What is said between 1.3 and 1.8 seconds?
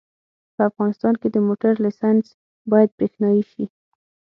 د موټر